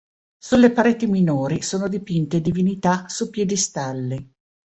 [0.39, 4.33] Sulle pareti minori sono dipinte divinità su piedistalli.